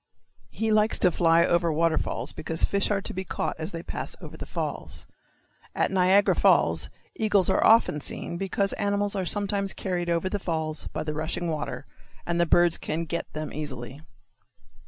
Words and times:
He 0.49 0.71
likes 0.71 0.97
to 0.97 1.11
fly 1.11 1.43
over 1.45 1.71
waterfalls 1.71 2.33
because 2.33 2.65
fish 2.65 2.89
are 2.89 3.03
to 3.03 3.13
be 3.13 3.23
caught 3.23 3.55
as 3.59 3.71
they 3.71 3.83
pass 3.83 4.15
over 4.19 4.35
the 4.35 4.47
falls. 4.47 5.05
At 5.75 5.91
Niagara 5.91 6.33
Falls 6.35 6.89
eagles 7.15 7.51
are 7.51 7.63
often 7.63 8.01
seen 8.01 8.35
because 8.37 8.73
animals 8.73 9.15
are 9.15 9.27
sometimes 9.27 9.73
carried 9.73 10.09
over 10.09 10.27
the 10.27 10.39
falls 10.39 10.87
by 10.87 11.03
the 11.03 11.13
rushing 11.13 11.49
water, 11.49 11.85
and 12.25 12.41
the 12.41 12.47
birds 12.47 12.79
can 12.79 13.05
get 13.05 13.31
them 13.33 13.53
easily. 13.53 14.01